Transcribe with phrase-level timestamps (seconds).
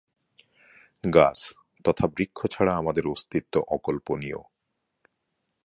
[1.03, 1.39] গাছ
[1.85, 4.39] তথা বৃক্ষ ছাড়া আমাদের অস্তিত্ব অকল্পনীয়।